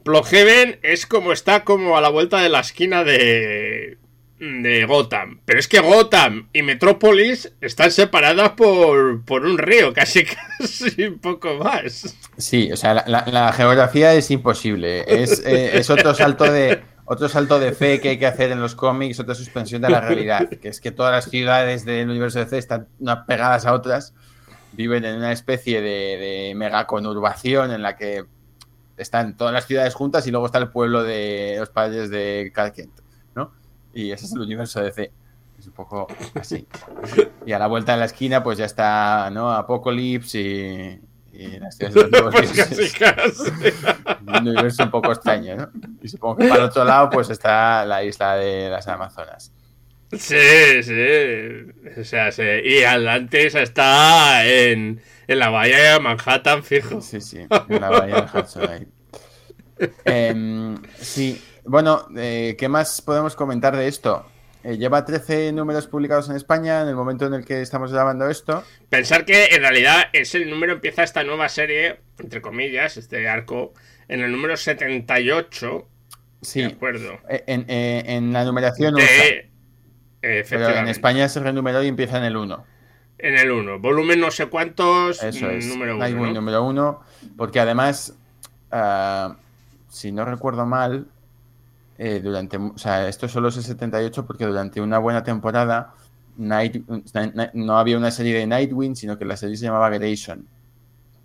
Bloodhaven 0.03 0.79
es 0.83 1.05
como 1.05 1.33
está 1.33 1.63
como 1.63 1.97
a 1.97 2.01
la 2.01 2.09
vuelta 2.09 2.41
de 2.41 2.49
la 2.49 2.59
esquina 2.59 3.03
de, 3.03 3.97
de 4.39 4.85
Gotham. 4.85 5.39
Pero 5.45 5.59
es 5.59 5.67
que 5.67 5.79
Gotham 5.79 6.49
y 6.53 6.61
Metrópolis 6.61 7.51
están 7.61 7.91
separadas 7.91 8.51
por, 8.51 9.23
por 9.23 9.45
un 9.45 9.57
río, 9.57 9.93
casi 9.93 10.25
casi 10.59 11.03
un 11.03 11.19
poco 11.19 11.55
más. 11.55 12.15
Sí, 12.37 12.71
o 12.71 12.77
sea, 12.77 12.93
la, 12.93 13.05
la, 13.07 13.25
la 13.27 13.53
geografía 13.53 14.13
es 14.13 14.29
imposible. 14.29 15.03
Es, 15.07 15.41
eh, 15.45 15.77
es 15.77 15.89
otro 15.89 16.13
salto 16.13 16.43
de 16.43 16.81
otro 17.05 17.27
salto 17.29 17.59
de 17.59 17.73
fe 17.73 17.99
que 17.99 18.09
hay 18.09 18.19
que 18.19 18.25
hacer 18.25 18.51
en 18.51 18.61
los 18.61 18.75
cómics, 18.75 19.19
otra 19.19 19.35
suspensión 19.35 19.81
de 19.81 19.89
la 19.89 20.01
realidad, 20.01 20.49
que 20.49 20.69
es 20.69 20.79
que 20.79 20.91
todas 20.91 21.11
las 21.11 21.25
ciudades 21.25 21.85
del 21.85 22.09
universo 22.09 22.39
de 22.39 22.45
C 22.45 22.57
están 22.57 22.87
pegadas 23.27 23.65
a 23.65 23.73
otras, 23.73 24.13
viven 24.71 25.05
en 25.05 25.17
una 25.17 25.31
especie 25.31 25.81
de, 25.81 26.17
de 26.17 26.53
mega 26.55 26.87
conurbación 26.87 27.71
en 27.71 27.81
la 27.81 27.95
que 27.95 28.25
están 28.97 29.35
todas 29.37 29.53
las 29.53 29.65
ciudades 29.65 29.93
juntas 29.93 30.25
y 30.27 30.31
luego 30.31 30.45
está 30.45 30.59
el 30.59 30.69
pueblo 30.69 31.03
de 31.03 31.55
los 31.59 31.69
padres 31.69 32.09
de 32.09 32.51
Clark 32.53 32.73
Kent, 32.73 32.99
¿no? 33.35 33.51
Y 33.93 34.11
ese 34.11 34.25
es 34.25 34.33
el 34.33 34.41
universo 34.41 34.81
de 34.81 34.91
C. 34.91 35.11
Es 35.59 35.67
un 35.67 35.73
poco 35.73 36.07
así. 36.35 36.67
Y 37.45 37.51
a 37.51 37.59
la 37.59 37.67
vuelta 37.67 37.93
de 37.93 37.99
la 37.99 38.05
esquina, 38.05 38.43
pues 38.43 38.57
ya 38.57 38.65
está, 38.65 39.29
¿no? 39.31 39.51
Apocalypse 39.51 40.39
y, 40.39 41.01
y 41.33 41.59
las 41.59 41.75
ciudades 41.75 41.95
de 41.95 42.01
los 42.01 42.11
nuevos 42.11 42.35
pues 42.35 42.51
casi, 42.51 42.89
casi. 42.99 43.51
Un 44.25 44.47
universo 44.47 44.83
un 44.83 44.91
poco 44.91 45.11
extraño, 45.11 45.55
¿no? 45.55 45.69
Y 46.01 46.07
supongo 46.07 46.37
que 46.37 46.47
para 46.47 46.61
el 46.61 46.69
otro 46.69 46.85
lado, 46.85 47.09
pues 47.09 47.29
está 47.29 47.85
la 47.85 48.03
isla 48.03 48.35
de 48.35 48.69
las 48.69 48.87
Amazonas. 48.87 49.51
Sí, 50.11 50.83
sí. 50.83 51.99
O 51.99 52.03
sea, 52.03 52.31
sí. 52.31 52.43
Y 52.63 52.83
Atlantis 52.83 53.55
está 53.55 54.45
en, 54.45 55.01
en 55.27 55.39
la 55.39 55.49
bahía 55.49 55.93
de 55.93 55.99
Manhattan, 55.99 56.63
fijo. 56.63 57.01
Sí, 57.01 57.19
sí, 57.19 57.39
en 57.39 57.81
la 57.81 57.89
bahía 57.89 58.15
de 58.21 58.39
Hudson 58.39 58.69
ahí. 58.69 58.87
eh, 60.05 60.75
sí, 60.99 61.43
bueno, 61.65 62.07
eh, 62.15 62.55
¿qué 62.59 62.69
más 62.69 63.01
podemos 63.01 63.35
comentar 63.35 63.75
de 63.75 63.87
esto? 63.87 64.25
Eh, 64.63 64.77
lleva 64.77 65.03
13 65.03 65.51
números 65.51 65.87
publicados 65.87 66.29
en 66.29 66.37
España 66.37 66.81
en 66.81 66.87
el 66.87 66.95
momento 66.95 67.25
en 67.25 67.33
el 67.33 67.43
que 67.43 67.61
estamos 67.61 67.91
grabando 67.91 68.29
esto. 68.29 68.63
Pensar 68.89 69.25
que 69.25 69.47
en 69.47 69.61
realidad 69.61 70.05
es 70.13 70.35
el 70.35 70.49
número, 70.49 70.73
empieza 70.73 71.03
esta 71.03 71.23
nueva 71.23 71.49
serie, 71.49 71.99
entre 72.17 72.41
comillas, 72.41 72.95
este 72.95 73.27
arco, 73.27 73.73
en 74.07 74.21
el 74.21 74.31
número 74.31 74.55
78. 74.55 75.87
Sí, 76.41 76.61
de 76.61 76.67
acuerdo. 76.67 77.19
En, 77.27 77.69
en, 77.69 78.09
en 78.09 78.33
la 78.33 78.45
numeración. 78.45 78.95
De, 78.95 79.49
pero 80.21 80.69
en 80.69 80.87
España 80.87 81.27
se 81.27 81.41
renumeró 81.41 81.83
y 81.83 81.87
empieza 81.87 82.17
en 82.17 82.23
el 82.23 82.37
1. 82.37 82.65
En 83.17 83.37
el 83.37 83.51
1. 83.51 83.79
Volumen 83.79 84.19
no 84.19 84.31
sé 84.31 84.47
cuántos. 84.47 85.21
Eso 85.21 85.49
es. 85.49 85.65
Número 85.67 85.97
1. 85.97 86.09
¿no? 86.09 86.33
número 86.33 86.63
1. 86.63 87.01
Porque 87.37 87.59
además, 87.59 88.17
uh, 88.71 89.33
si 89.89 90.11
no 90.13 90.23
recuerdo 90.23 90.65
mal, 90.65 91.07
eh, 92.05 92.19
durante, 92.19 92.57
o 92.57 92.77
sea, 92.77 93.07
esto 93.07 93.29
solo 93.29 93.47
es 93.47 93.55
el 93.55 93.63
78 93.63 94.25
porque 94.25 94.45
durante 94.45 94.81
una 94.81 94.99
buena 94.99 95.23
temporada 95.23 95.93
Night, 96.35 96.83
no 97.53 97.77
había 97.77 97.97
una 97.97 98.11
serie 98.11 98.37
de 98.37 98.45
Nightwing, 98.45 98.93
sino 98.97 99.17
que 99.17 99.23
la 99.23 99.37
serie 99.37 99.55
se 99.55 99.65
llamaba 99.67 99.89
Gration. 99.89 100.45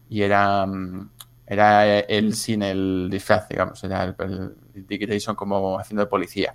Y 0.09 0.23
era, 0.23 0.65
mm, 0.67 1.11
era 1.49 1.99
él 1.99 2.33
sin 2.35 2.63
el 2.63 3.09
disfraz, 3.11 3.49
digamos, 3.49 3.83
era 3.83 4.05
el, 4.05 4.55
el 4.89 4.99
Grayson 4.99 5.35
como 5.35 5.81
haciendo 5.81 6.05
de 6.05 6.09
policía. 6.09 6.55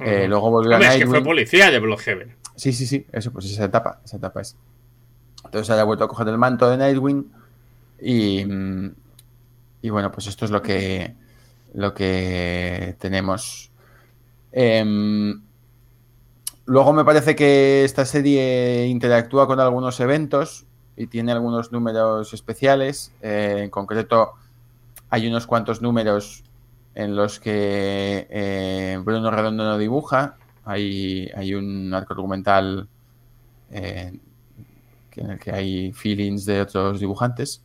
Eh, 0.00 0.26
luego 0.26 0.50
volvió 0.50 0.72
Hombre, 0.72 0.88
a 0.88 0.90
es 0.90 0.98
que 0.98 1.06
fue 1.06 1.20
Nightwing. 1.20 1.24
policía 1.24 1.70
de 1.70 1.78
Bloodhaven. 1.78 2.34
Sí, 2.56 2.72
sí, 2.72 2.86
sí, 2.86 3.06
eso, 3.12 3.30
pues 3.30 3.44
esa 3.44 3.66
etapa, 3.66 4.00
esa 4.04 4.16
etapa 4.16 4.40
es. 4.40 4.56
Entonces 5.44 5.70
ahora 5.70 5.82
ha 5.82 5.84
vuelto 5.84 6.02
a 6.04 6.08
coger 6.08 6.26
el 6.26 6.38
manto 6.38 6.68
de 6.68 6.76
Nightwing 6.76 7.30
y, 8.00 8.44
mm, 8.44 8.94
y 9.82 9.90
bueno, 9.90 10.10
pues 10.10 10.26
esto 10.26 10.44
es 10.44 10.50
lo 10.50 10.60
que, 10.60 11.14
lo 11.74 11.94
que 11.94 12.96
tenemos. 12.98 13.70
Em, 14.52 15.42
luego 16.66 16.92
me 16.92 17.04
parece 17.04 17.34
que 17.34 17.84
esta 17.84 18.04
serie 18.04 18.86
interactúa 18.86 19.46
con 19.46 19.60
algunos 19.60 19.98
eventos 20.00 20.66
y 20.96 21.06
tiene 21.06 21.32
algunos 21.32 21.72
números 21.72 22.34
especiales. 22.34 23.12
Eh, 23.22 23.62
en 23.64 23.70
concreto, 23.70 24.32
hay 25.10 25.26
unos 25.26 25.46
cuantos 25.46 25.82
números 25.82 26.44
en 26.94 27.16
los 27.16 27.40
que 27.40 28.26
eh, 28.30 29.00
Bruno 29.02 29.30
Redondo 29.30 29.64
no 29.64 29.78
dibuja. 29.78 30.36
Hay, 30.64 31.54
un 31.54 31.92
arco 31.92 32.12
argumental 32.12 32.88
eh, 33.70 34.12
en 35.16 35.30
el 35.30 35.38
que 35.38 35.50
hay 35.50 35.92
feelings 35.92 36.44
de 36.44 36.60
otros 36.60 37.00
dibujantes. 37.00 37.62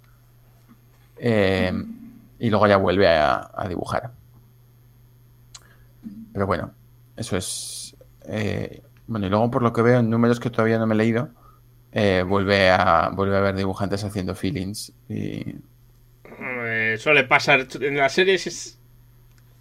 Eh, 1.17 1.71
y 2.39 2.49
luego 2.49 2.67
ya 2.67 2.77
vuelve 2.77 3.07
a, 3.07 3.49
a 3.53 3.67
dibujar. 3.67 4.11
Pero 6.33 6.45
bueno, 6.45 6.71
eso 7.15 7.37
es. 7.37 7.95
eh, 8.27 8.81
bueno, 9.07 9.25
y 9.27 9.29
luego 9.29 9.49
por 9.49 9.61
lo 9.63 9.73
que 9.73 9.81
veo 9.81 9.99
en 9.99 10.09
números 10.09 10.39
que 10.39 10.49
todavía 10.49 10.77
no 10.77 10.85
me 10.87 10.93
he 10.95 10.97
leído, 10.97 11.29
eh, 11.91 12.23
vuelve, 12.27 12.69
a, 12.69 13.09
vuelve 13.13 13.35
a 13.35 13.39
haber 13.39 13.55
dibujantes 13.55 14.03
haciendo 14.03 14.35
feelings. 14.35 14.91
Y, 15.09 15.55
Eh, 16.39 16.97
suele 16.99 17.23
pasar 17.23 17.67
en 17.81 17.97
las 17.97 18.13
series. 18.13 18.47
es- 18.47 18.79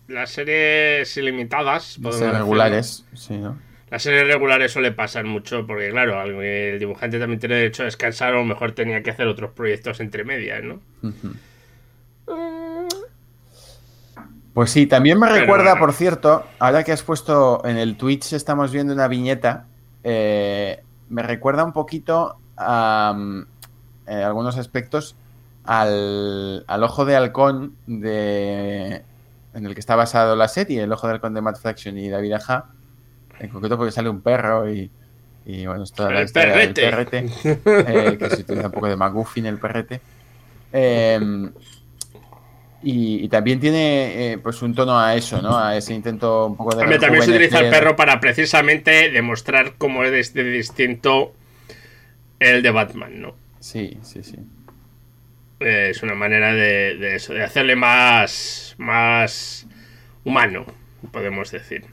Las 0.09 0.31
series 0.31 1.17
ilimitadas. 1.17 1.85
sé, 1.95 2.01
decirlo. 2.03 2.33
regulares. 2.39 3.05
Sí, 3.15 3.37
¿no? 3.39 3.59
Las 3.91 4.03
series 4.03 4.27
regulares 4.27 4.73
suele 4.73 4.93
pasar 4.93 5.25
mucho 5.25 5.67
porque, 5.67 5.91
claro, 5.91 6.21
el 6.23 6.79
dibujante 6.79 7.19
también 7.19 7.41
tiene 7.41 7.55
derecho 7.57 7.83
a 7.83 7.87
descansar 7.87 8.35
o 8.35 8.45
mejor 8.45 8.73
tenía 8.73 9.03
que 9.03 9.11
hacer 9.11 9.27
otros 9.29 9.53
proyectos 9.53 10.01
entre 10.01 10.25
medias, 10.25 10.63
¿no? 10.63 10.81
Ujú. 11.03 11.33
Pues 14.57 14.71
sí, 14.71 14.87
también 14.87 15.21
me 15.21 15.27
Pero 15.27 15.41
recuerda, 15.41 15.79
por 15.79 15.93
cierto, 15.93 16.47
ahora 16.59 16.83
que 16.83 16.91
has 16.91 17.03
puesto 17.03 17.61
en 17.67 17.77
el 17.77 17.99
Twitch, 17.99 18.33
estamos 18.33 18.73
viendo 18.73 18.95
una 18.95 19.07
viñeta, 19.07 19.67
eh, 20.03 20.83
me 21.11 21.23
recuerda 21.23 21.63
un 21.63 21.75
poquito 21.75 22.39
a, 22.57 23.13
mm, 23.15 23.47
en 24.07 24.19
algunos 24.19 24.57
aspectos 24.57 25.15
al, 25.65 26.65
al 26.67 26.83
Ojo 26.83 27.05
de 27.05 27.17
Halcón 27.17 27.77
de, 27.87 29.03
en 29.53 29.67
el 29.67 29.75
que 29.75 29.81
está 29.81 29.95
basado 29.95 30.35
la 30.37 30.49
serie, 30.49 30.85
el 30.85 30.91
Ojo 30.91 31.07
de 31.07 31.13
Halcón 31.13 31.35
de 31.35 31.43
Matt 31.43 31.59
Fraction 31.59 31.99
y 31.99 32.09
David 32.09 32.33
Aja, 32.33 32.65
en 33.39 33.51
concreto 33.51 33.77
porque 33.77 33.93
sale 33.93 34.09
un 34.09 34.23
perro 34.23 34.73
y, 34.73 34.91
y, 35.45 35.67
bueno, 35.67 35.85
es 35.85 35.93
toda 35.93 36.13
la 36.13 36.21
El 36.21 36.25
historia 36.25 36.57
del 36.57 36.73
perrete. 36.73 37.29
perrete, 37.45 38.13
eh, 38.13 38.17
que 38.17 38.31
se 38.31 38.41
utiliza 38.41 38.69
un 38.69 38.73
poco 38.73 38.87
de 38.87 38.97
McGuffin 38.97 39.45
el 39.45 39.59
perrete. 39.59 40.01
Eh, 40.73 41.51
y, 42.87 43.25
y 43.25 43.29
también 43.29 43.59
tiene 43.59 44.35
eh, 44.35 44.39
pues 44.39 44.63
un 44.63 44.73
tono 44.73 44.97
a 44.97 45.17
eso, 45.17 45.43
¿no? 45.43 45.59
A 45.59 45.77
ese 45.77 45.93
intento 45.93 46.47
un 46.47 46.57
poco 46.57 46.77
de 46.77 46.85
Hombre, 46.85 47.01
también 47.01 47.25
se 47.25 47.33
utiliza 47.33 47.59
el 47.59 47.69
perro 47.69 47.97
para 47.97 48.21
precisamente 48.21 49.11
demostrar 49.11 49.75
cómo 49.77 50.05
es 50.05 50.33
de 50.33 50.45
distinto 50.45 51.35
el 52.39 52.63
de 52.63 52.71
Batman, 52.71 53.21
¿no? 53.21 53.35
Sí, 53.59 53.99
sí, 54.03 54.23
sí. 54.23 54.37
Eh, 55.59 55.89
es 55.91 56.05
una 56.05 56.15
manera 56.15 56.53
de, 56.53 56.97
de 56.97 57.17
eso, 57.17 57.35
de 57.35 57.43
hacerle 57.43 57.75
más, 57.75 58.77
más 58.79 59.67
humano, 60.23 60.65
podemos 61.11 61.51
decir. 61.51 61.87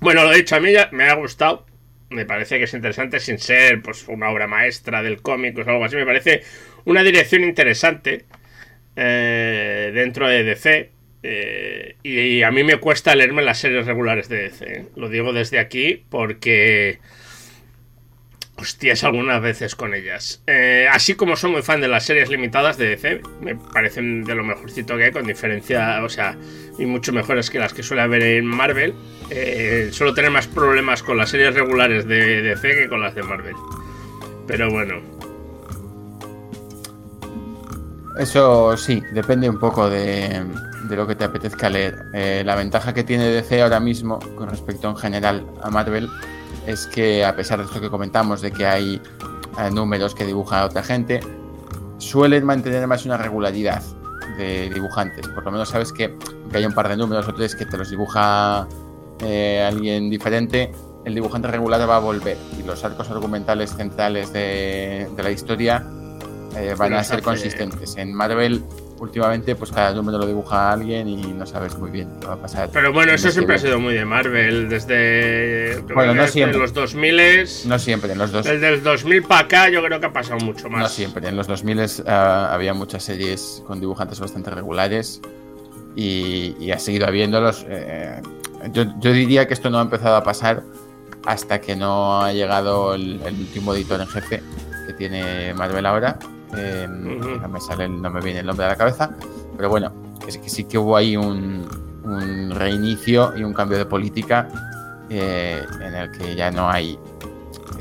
Bueno, 0.00 0.24
lo 0.24 0.32
dicho, 0.32 0.56
a 0.56 0.60
mí 0.60 0.72
ya 0.72 0.88
me 0.92 1.10
ha 1.10 1.14
gustado. 1.14 1.66
Me 2.08 2.24
parece 2.24 2.56
que 2.56 2.64
es 2.64 2.72
interesante 2.72 3.20
sin 3.20 3.38
ser 3.38 3.82
pues 3.82 4.08
una 4.08 4.30
obra 4.30 4.46
maestra 4.46 5.02
del 5.02 5.20
cómic 5.20 5.58
o 5.58 5.70
algo 5.70 5.84
así. 5.84 5.96
Me 5.96 6.06
parece 6.06 6.42
una 6.86 7.02
dirección 7.02 7.44
interesante 7.44 8.24
eh, 8.96 9.92
dentro 9.94 10.28
de 10.28 10.42
DC. 10.42 10.90
eh, 11.22 11.96
y 12.02 12.42
a 12.42 12.50
mí 12.50 12.64
me 12.64 12.78
cuesta 12.78 13.14
leerme 13.14 13.42
las 13.42 13.58
series 13.58 13.86
regulares 13.86 14.28
de 14.28 14.42
DC. 14.42 14.64
¿eh? 14.64 14.84
Lo 14.96 15.08
digo 15.08 15.32
desde 15.32 15.58
aquí 15.58 16.04
porque 16.08 16.98
hostias 18.56 19.04
algunas 19.04 19.42
veces 19.42 19.74
con 19.74 19.92
ellas. 19.92 20.42
Así 20.90 21.14
como 21.14 21.36
soy 21.36 21.52
muy 21.52 21.62
fan 21.62 21.80
de 21.80 21.88
las 21.88 22.06
series 22.06 22.30
limitadas 22.30 22.78
de 22.78 22.88
DC, 22.88 23.20
me 23.42 23.54
parecen 23.54 24.24
de 24.24 24.34
lo 24.34 24.44
mejorcito 24.44 24.96
que 24.96 25.04
hay, 25.04 25.12
con 25.12 25.26
diferencia, 25.26 26.02
o 26.02 26.08
sea, 26.08 26.38
y 26.78 26.86
mucho 26.86 27.12
mejores 27.12 27.50
que 27.50 27.58
las 27.58 27.74
que 27.74 27.82
suele 27.82 28.02
haber 28.02 28.22
en 28.22 28.46
Marvel. 28.46 28.94
Eh, 29.30 29.88
suelo 29.92 30.14
tener 30.14 30.30
más 30.30 30.46
problemas 30.46 31.02
con 31.02 31.16
las 31.16 31.30
series 31.30 31.54
regulares 31.54 32.06
de 32.06 32.42
DC 32.42 32.74
que 32.74 32.88
con 32.88 33.00
las 33.00 33.14
de 33.14 33.22
Marvel. 33.22 33.54
Pero 34.46 34.70
bueno, 34.70 35.02
Eso 38.18 38.76
sí, 38.78 39.02
depende 39.12 39.48
un 39.48 39.58
poco 39.58 39.90
de, 39.90 40.42
de 40.88 40.96
lo 40.96 41.06
que 41.06 41.14
te 41.14 41.24
apetezca 41.24 41.68
leer. 41.68 42.06
Eh, 42.14 42.42
la 42.46 42.54
ventaja 42.54 42.94
que 42.94 43.04
tiene 43.04 43.28
DC 43.28 43.60
ahora 43.60 43.78
mismo 43.78 44.18
con 44.36 44.48
respecto 44.48 44.88
en 44.88 44.96
general 44.96 45.44
a 45.62 45.70
Marvel 45.70 46.08
es 46.66 46.86
que 46.86 47.24
a 47.24 47.36
pesar 47.36 47.58
de 47.58 47.66
esto 47.66 47.80
que 47.80 47.90
comentamos 47.90 48.40
de 48.40 48.52
que 48.52 48.66
hay 48.66 49.02
eh, 49.58 49.70
números 49.70 50.14
que 50.14 50.24
dibuja 50.24 50.64
otra 50.64 50.82
gente, 50.82 51.20
suelen 51.98 52.44
mantener 52.44 52.86
más 52.86 53.04
una 53.04 53.18
regularidad 53.18 53.82
de 54.38 54.70
dibujantes. 54.70 55.28
Por 55.28 55.44
lo 55.44 55.50
menos 55.50 55.68
sabes 55.68 55.92
que 55.92 56.16
aunque 56.42 56.56
haya 56.56 56.68
un 56.68 56.74
par 56.74 56.88
de 56.88 56.96
números 56.96 57.28
o 57.28 57.34
tres 57.34 57.54
que 57.54 57.66
te 57.66 57.76
los 57.76 57.90
dibuja 57.90 58.66
eh, 59.20 59.62
alguien 59.62 60.08
diferente, 60.08 60.72
el 61.04 61.14
dibujante 61.14 61.48
regular 61.48 61.88
va 61.88 61.96
a 61.96 62.00
volver 62.00 62.38
y 62.58 62.62
los 62.62 62.82
arcos 62.82 63.10
argumentales 63.10 63.74
centrales 63.76 64.32
de, 64.32 65.08
de 65.14 65.22
la 65.22 65.30
historia 65.30 65.86
eh, 66.56 66.74
van 66.76 66.94
a 66.94 67.04
ser 67.04 67.22
consistentes. 67.22 67.96
En 67.96 68.12
Marvel, 68.14 68.62
últimamente, 68.98 69.54
pues 69.56 69.70
cada 69.72 69.92
número 69.92 70.18
lo 70.18 70.26
dibuja 70.26 70.72
alguien 70.72 71.08
y 71.08 71.16
no 71.32 71.44
sabes 71.46 71.76
muy 71.78 71.90
bien 71.90 72.08
qué 72.20 72.26
va 72.26 72.34
a 72.34 72.40
pasar. 72.40 72.70
pero 72.72 72.92
bueno, 72.92 73.12
eso 73.12 73.30
siempre 73.30 73.56
ha 73.56 73.58
siempre. 73.58 73.78
sido 73.78 73.80
muy 73.80 73.94
de 73.94 74.04
Marvel, 74.04 74.68
desde, 74.68 75.80
Bueno, 75.94 76.14
no 76.14 76.22
desde 76.22 76.46
los 76.46 76.72
2000 76.72 77.16
No 77.66 77.78
siempre, 77.78 78.12
en 78.12 78.18
los 78.18 78.32
dos. 78.32 78.44
Desde 78.46 78.68
el 78.68 78.82
2000 78.82 79.22
para 79.24 79.40
acá 79.42 79.68
yo 79.68 79.82
creo 79.84 80.00
que 80.00 80.06
ha 80.06 80.12
pasado 80.12 80.38
mucho 80.40 80.68
más. 80.70 80.82
No 80.82 80.88
siempre, 80.88 81.28
en 81.28 81.36
los 81.36 81.46
2000 81.46 81.80
ah, 82.06 82.50
había 82.52 82.74
muchas 82.74 83.02
series 83.04 83.62
con 83.66 83.80
dibujantes 83.80 84.18
bastante 84.20 84.50
regulares 84.50 85.20
y, 85.94 86.56
y 86.58 86.70
ha 86.72 86.78
seguido 86.78 87.06
habiéndolos. 87.06 87.64
eh, 87.68 88.20
yo, 88.72 88.84
yo 89.00 89.12
diría 89.12 89.46
que 89.46 89.54
esto 89.54 89.68
no 89.70 89.78
ha 89.78 89.82
empezado 89.82 90.16
a 90.16 90.22
pasar 90.24 90.62
hasta 91.26 91.60
que 91.60 91.76
no 91.76 92.22
ha 92.22 92.32
llegado 92.32 92.94
el, 92.94 93.20
el 93.24 93.34
último 93.34 93.74
editor 93.74 94.00
en 94.00 94.06
jefe 94.06 94.42
que 94.86 94.92
tiene 94.94 95.52
Marvel 95.54 95.84
ahora. 95.86 96.18
Eh, 96.56 96.86
Ujú. 96.88 97.40
No 97.40 97.48
me 97.48 97.60
sale, 97.60 97.88
no 97.88 98.10
me 98.10 98.20
viene 98.20 98.40
el 98.40 98.46
nombre 98.46 98.66
a 98.66 98.70
la 98.70 98.76
cabeza, 98.76 99.10
pero 99.56 99.68
bueno, 99.70 99.92
es 100.26 100.38
que 100.38 100.48
sí 100.48 100.64
que 100.64 100.78
hubo 100.78 100.96
ahí 100.96 101.16
un, 101.16 101.66
un 102.04 102.50
reinicio 102.50 103.32
y 103.36 103.42
un 103.42 103.52
cambio 103.54 103.78
de 103.78 103.86
política 103.86 104.48
eh, 105.10 105.62
en 105.80 105.94
el 105.94 106.10
que 106.12 106.34
ya 106.34 106.50
no 106.50 106.68
hay, 106.70 106.98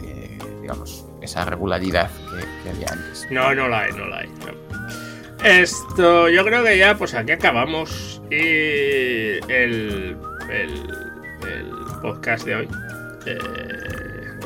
eh, 0.03 0.37
digamos, 0.61 1.05
esa 1.21 1.43
regularidad 1.45 2.09
que, 2.11 2.63
que 2.63 2.69
había 2.69 2.87
antes. 2.91 3.27
No, 3.31 3.53
no 3.55 3.67
la 3.67 3.81
hay, 3.81 3.91
no 3.93 4.05
la 4.07 4.17
hay. 4.19 4.29
no. 4.45 4.55
Esto, 5.43 6.27
yo 6.29 6.43
creo 6.43 6.63
que 6.63 6.77
ya, 6.77 6.97
pues 6.97 7.13
aquí 7.13 7.31
acabamos. 7.33 8.21
Y 8.31 8.35
el, 9.51 10.17
el, 10.49 10.87
el 11.47 11.71
podcast 12.01 12.45
de 12.45 12.55
hoy. 12.55 12.69
eh, 13.27 13.37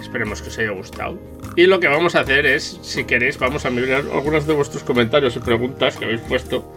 esperemos 0.01 0.41
que 0.41 0.49
os 0.49 0.57
haya 0.59 0.71
gustado. 0.71 1.17
Y 1.59 1.67
lo 1.67 1.81
que 1.81 1.89
vamos 1.89 2.15
a 2.15 2.21
hacer 2.21 2.45
es, 2.45 2.79
si 2.83 3.03
queréis, 3.03 3.37
vamos 3.37 3.65
a 3.65 3.69
mirar 3.69 4.05
algunos 4.13 4.47
de 4.47 4.53
vuestros 4.53 4.81
comentarios 4.81 5.35
y 5.35 5.39
preguntas 5.39 5.97
que 5.97 6.05
habéis 6.05 6.21
puesto. 6.21 6.73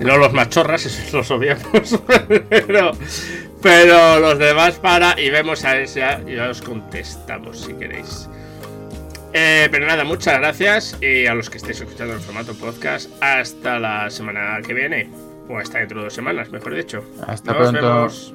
Y 0.00 0.04
no 0.04 0.16
los 0.16 0.32
machorras, 0.32 0.84
esos 0.86 1.12
los 1.12 1.30
obviamos. 1.30 2.00
pero, 2.48 2.90
pero 3.62 4.18
los 4.18 4.36
demás 4.36 4.80
para 4.80 5.14
y 5.20 5.30
vemos 5.30 5.64
a 5.64 5.74
ver 5.74 5.86
si 5.86 6.00
ya, 6.00 6.20
ya 6.24 6.50
os 6.50 6.60
contestamos 6.60 7.60
si 7.60 7.74
queréis. 7.74 8.28
Eh, 9.32 9.68
pero 9.70 9.86
nada, 9.86 10.02
muchas 10.02 10.40
gracias 10.40 10.98
y 11.00 11.26
a 11.26 11.34
los 11.36 11.48
que 11.48 11.58
estéis 11.58 11.82
escuchando 11.82 12.14
el 12.14 12.20
formato 12.20 12.52
podcast, 12.54 13.08
hasta 13.22 13.78
la 13.78 14.10
semana 14.10 14.58
que 14.66 14.74
viene, 14.74 15.08
o 15.48 15.56
hasta 15.56 15.78
dentro 15.78 15.98
de 15.98 16.06
dos 16.06 16.14
semanas, 16.14 16.50
mejor 16.50 16.74
dicho. 16.74 17.04
Hasta 17.28 17.52
Nos 17.52 17.70
pronto. 17.70 17.80
vemos. 17.80 18.34